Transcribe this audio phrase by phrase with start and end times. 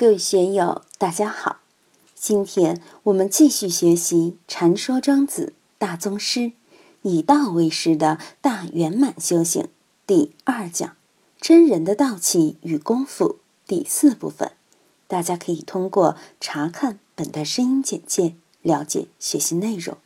[0.00, 1.58] 各位学友，大家好！
[2.14, 6.52] 今天我们继续学习《禅说庄子大宗师，
[7.02, 9.62] 以道为师的大圆满修行》
[10.06, 10.94] 第二讲
[11.42, 14.52] “真人的道气与功夫”第四部分。
[15.08, 19.98] 大家可以通过查看本段声音简介了解学习内容。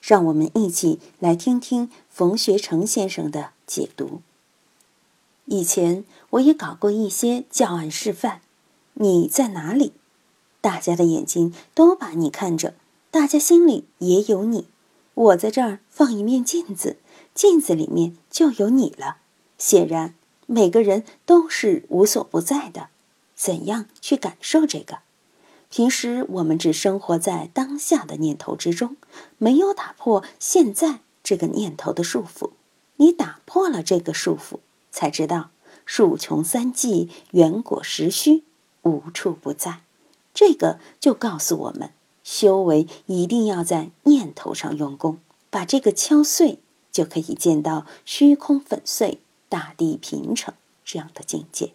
[0.00, 4.22] 让我们一起来听听冯学成先生的解读。
[5.44, 8.40] 以前我也搞过一些教案示范。
[8.98, 9.92] 你在哪里？
[10.62, 12.74] 大家的眼睛都把你看着，
[13.10, 14.68] 大家心里也有你。
[15.12, 16.96] 我在这儿放一面镜子，
[17.34, 19.18] 镜子里面就有你了。
[19.58, 20.14] 显然，
[20.46, 22.88] 每个人都是无所不在的。
[23.34, 25.00] 怎样去感受这个？
[25.68, 28.96] 平时我们只生活在当下的念头之中，
[29.36, 32.52] 没有打破现在这个念头的束缚。
[32.96, 34.60] 你打破了这个束缚，
[34.90, 35.50] 才知道
[35.84, 38.44] 树穷三季，圆果实虚。
[38.86, 39.80] 无处不在，
[40.32, 41.90] 这个就告诉我们，
[42.22, 45.18] 修为一定要在念头上用功，
[45.50, 46.60] 把这个敲碎，
[46.92, 51.66] 就可以见到虚空粉碎、大地平成这样的境界。《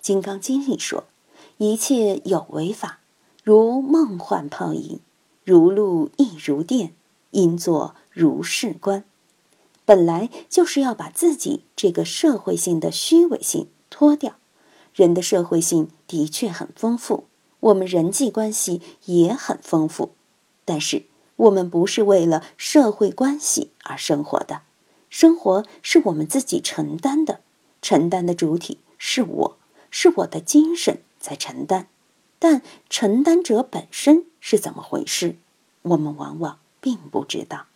[0.00, 1.04] 金刚经》里说
[1.56, 3.00] ：“一切有为法，
[3.42, 5.00] 如梦幻泡影，
[5.44, 6.92] 如露亦如电，
[7.30, 9.04] 应作如是观。”
[9.84, 14.34] 本来就是要把自己这个社会性的虚伪性脱掉。
[14.94, 17.24] 人的社会性的确很丰富，
[17.60, 20.10] 我们人际关系也很丰富，
[20.64, 21.04] 但是
[21.36, 24.62] 我们不是为了社会关系而生活的，
[25.08, 27.40] 生活是我们自己承担的，
[27.80, 29.56] 承担的主体是我，
[29.90, 31.88] 是我的精神在承担，
[32.38, 35.36] 但承担者本身是怎么回事，
[35.82, 37.66] 我们往往并不知道。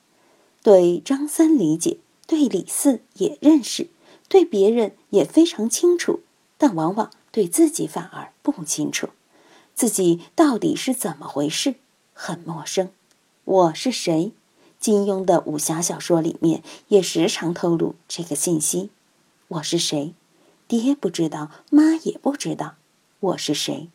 [0.62, 3.88] 对张三理解，对李四也认识，
[4.28, 6.20] 对别人也非常清楚。
[6.62, 9.08] 但往往对自己反而不清楚，
[9.74, 11.74] 自己到底是怎么回事，
[12.14, 12.88] 很陌生。
[13.42, 14.30] 我是谁？
[14.78, 18.90] 金庸的武侠小说里面也时常透露这个信息。
[19.48, 20.14] 我是谁？
[20.68, 22.76] 爹不知道，妈也不知道。
[23.18, 23.88] 我是谁？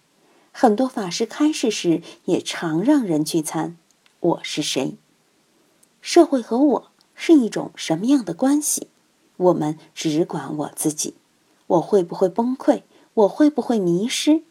[0.52, 3.78] 很多法师开示时也常让人去参。
[4.20, 4.96] 我是谁？
[6.02, 8.90] 社会和我是一种什么样的关系？
[9.38, 11.14] 我们只管我自己。
[11.68, 12.84] 我会不会崩溃？
[13.14, 14.44] 我会不会迷失？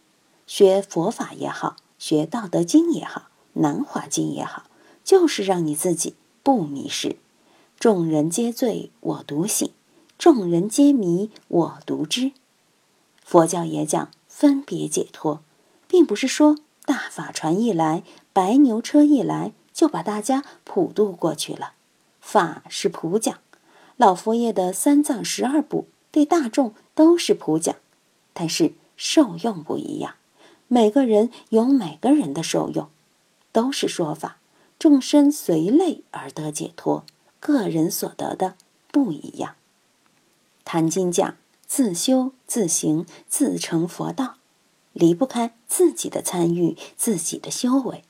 [0.46, 3.20] 学佛法也好，学《道德经》也好，
[3.54, 4.64] 《南华经》也好，
[5.02, 7.16] 就是让你自己不迷失。
[7.78, 9.70] 众人皆醉我独醒，
[10.18, 12.32] 众人皆迷我独知。
[13.24, 15.40] 佛教也讲分别解脱，
[15.88, 18.02] 并不是说大法船一来，
[18.32, 21.72] 白牛车一来，就把大家普渡过去了。
[22.20, 23.38] 法是普讲，
[23.96, 25.88] 老佛爷的三藏十二部。
[26.12, 27.76] 对大众都是普讲，
[28.32, 30.14] 但是受用不一样。
[30.66, 32.88] 每个人有每个人的受用，
[33.52, 34.38] 都是说法。
[34.78, 37.04] 众生随类而得解脱，
[37.38, 38.56] 个人所得的
[38.90, 39.54] 不一样。
[40.64, 41.36] 谈经讲
[41.66, 44.36] 自修自行自成佛道，
[44.92, 48.02] 离不开自己的参与，自己的修为。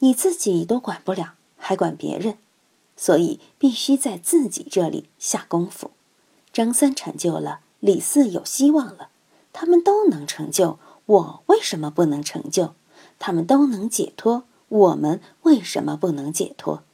[0.00, 2.38] 你自己都管不了，还管别人？
[2.96, 5.92] 所以必须在自己这里下功夫。
[6.52, 9.08] 张三成就了，李四有希望了，
[9.52, 12.74] 他们都能成就，我为什么不能成就？
[13.18, 16.84] 他们都能解脱，我们为什么不能解脱？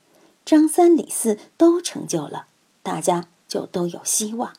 [0.46, 2.46] 张三李四都成就了，
[2.82, 4.54] 大家就都有希望。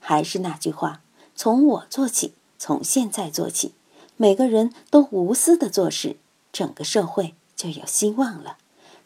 [0.00, 1.00] 还是那句话，
[1.36, 3.72] 从我做起，从现在做起，
[4.16, 6.16] 每个人都无私的做事，
[6.52, 8.56] 整个社会就有希望了。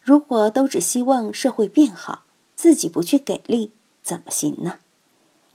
[0.00, 2.22] 如果都只希望社会变好，
[2.54, 4.78] 自己不去给力，怎么行呢？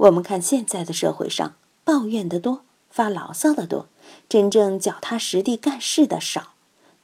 [0.02, 1.54] 我们看现在的社会上，
[1.84, 3.88] 抱怨的多，发牢骚的多，
[4.28, 6.54] 真正脚踏实地干事的少。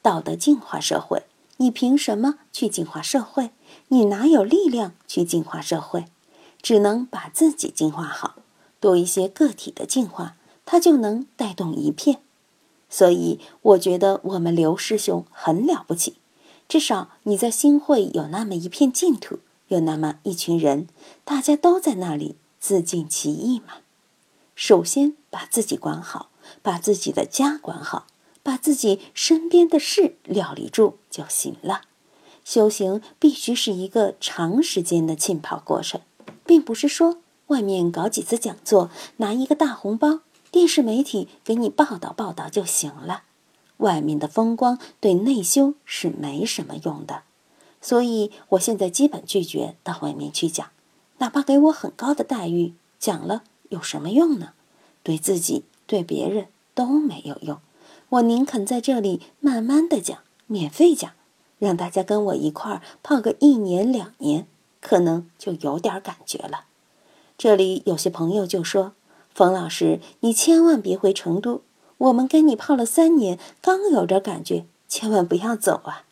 [0.01, 1.23] 道德净化社会，
[1.57, 3.51] 你凭什么去净化社会？
[3.89, 6.05] 你哪有力量去净化社会？
[6.59, 8.37] 只能把自己净化好，
[8.79, 10.35] 多一些个体的净化，
[10.65, 12.21] 它就能带动一片。
[12.89, 16.15] 所以，我觉得我们刘师兄很了不起，
[16.67, 20.87] 至少你在新会有那么一片净土，有那么一群人，
[21.23, 22.35] 大家都在那里。
[22.59, 23.75] 自尽其意嘛，
[24.55, 26.29] 首先把自己管好，
[26.61, 28.07] 把自己的家管好，
[28.43, 31.81] 把自己身边的事料理住就行了。
[32.43, 36.01] 修行必须是一个长时间的浸泡过程，
[36.45, 37.17] 并不是说
[37.47, 43.23] 外面搞几次讲座，拿一个大红包，电视媒体给你报道报道就行了。
[43.77, 47.23] 外面的风光对内修是没什么用的，
[47.79, 50.69] 所以我现在基本拒绝到外面去讲。
[51.19, 54.53] 哪怕给我很高的待遇，讲了有什么用呢？
[55.03, 57.59] 对自己、对别人都没有用。
[58.09, 61.11] 我宁肯在这里慢慢的讲，免费讲，
[61.59, 64.47] 让大家跟我一块儿泡个一年两年，
[64.81, 66.65] 可能就有点感觉了。
[67.37, 68.93] 这里有些朋友就说
[69.33, 71.61] ：“冯老师，你千万别回成都，
[71.97, 76.05] 我们跟你泡了三年，刚有点感觉，千万不要走啊！”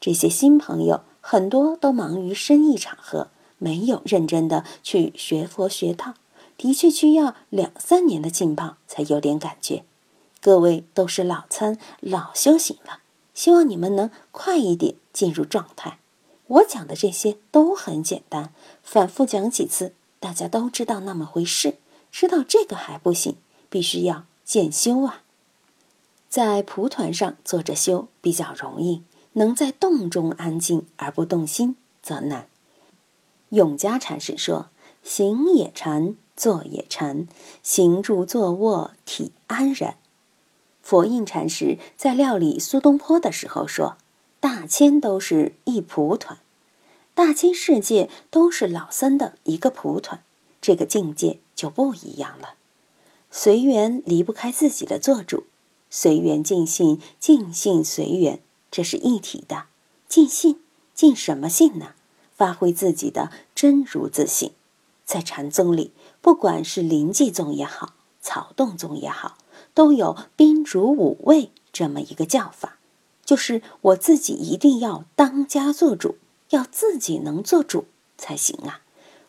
[0.00, 3.28] 这些新朋友很多都忙于生意场合，
[3.58, 6.14] 没有认真的去学佛学道，
[6.56, 9.84] 的确需要两三年的浸泡才有点感觉。
[10.40, 13.00] 各位都是老参老修行了，
[13.34, 15.98] 希望你们能快一点进入状态。
[16.46, 18.52] 我讲的这些都很简单，
[18.82, 21.76] 反复讲几次，大家都知道那么回事。
[22.10, 23.36] 知道这个还不行，
[23.68, 25.22] 必须要渐修啊。
[26.30, 29.02] 在蒲团上坐着修比较容易，
[29.34, 32.48] 能在洞中安静而不动心则难。
[33.50, 34.68] 永嘉禅师说
[35.02, 37.26] ：“行也禅，坐也禅，
[37.62, 39.96] 行住坐卧体安然。”
[40.82, 43.96] 佛印禅师在料理苏东坡的时候说
[44.40, 46.38] ：“大千都是一蒲团，
[47.14, 50.22] 大千世界都是老僧的一个蒲团，
[50.60, 52.54] 这个境界就不一样了。
[53.30, 55.44] 随缘离不开自己的做主，
[55.90, 58.40] 随缘尽兴，尽兴随缘，
[58.70, 59.64] 这是一体的。
[60.08, 60.60] 尽兴，
[60.94, 61.94] 尽什么兴呢？
[62.38, 64.52] 发挥自己的真如自性。
[65.04, 65.92] 在禅宗里，
[66.22, 67.92] 不管是临济宗也好，
[68.22, 69.36] 草洞宗也好。”
[69.74, 72.78] 都有宾主五位这么一个叫法，
[73.24, 76.16] 就是我自己一定要当家做主，
[76.50, 77.84] 要自己能做主
[78.16, 78.80] 才行啊！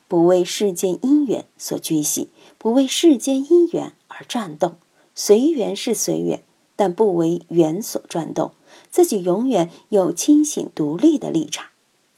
[0.07, 4.77] 不为世间因缘所拘系，不为世间因缘而转动，
[5.13, 6.43] 随缘是随缘，
[6.75, 8.53] 但不为缘所转动。
[8.89, 11.68] 自己永远有清醒独立的立场，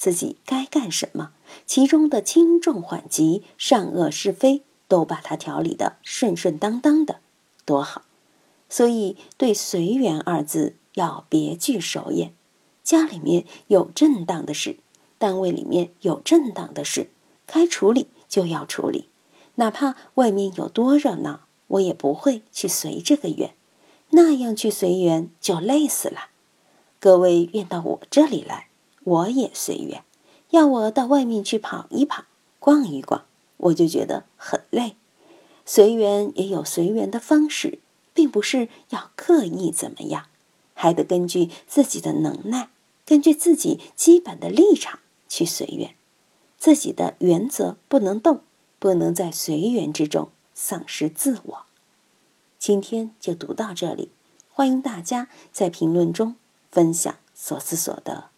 [0.02, 1.30] 自己该干什么，
[1.68, 7.20] 其中的轻重缓急、善恶是非，都把它调理的顺顺当当的，
[7.66, 8.02] 多好！
[8.68, 12.34] 所以，对“随缘”二字要别具手眼。
[12.84, 14.78] 家里面有震荡的事，
[15.20, 17.12] 单位里面有震荡的事，
[17.46, 19.08] 该处理就要处理。
[19.58, 23.54] 哪怕外面有多热闹，我也不会去随这个缘。
[24.10, 26.30] 那样去随缘就累死了。
[27.00, 28.70] 各位愿到我这里来，
[29.04, 30.04] 我也随缘。
[30.50, 32.26] 要我到外面去跑一跑、
[32.60, 33.26] 逛一逛，
[33.58, 34.96] 我就觉得很累。
[35.66, 37.80] 随缘也有随缘的方式。
[38.14, 40.26] 并不是要刻意怎么样，
[40.74, 42.70] 还得根据自己的能耐，
[43.06, 45.00] 根据自己基本的立场
[45.30, 45.96] 去随缘。
[46.58, 48.42] 自己的原则不能动，
[48.80, 51.66] 不能在随缘之中丧失自我。
[52.60, 54.10] 今天就读到这里，
[54.52, 56.36] 欢迎大家在评论中
[56.70, 58.31] 分享所思所得。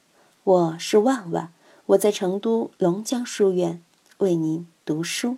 [0.46, 1.54] 我是万万，
[1.86, 3.82] 我在成都龙江书院
[4.18, 5.38] 为您读书。